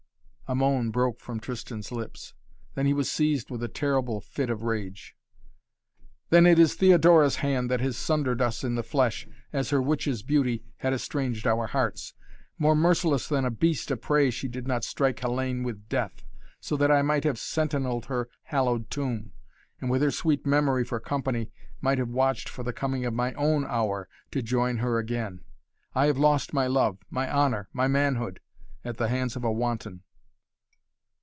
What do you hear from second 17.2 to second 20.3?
have sentinelled her hallowed tomb, and with her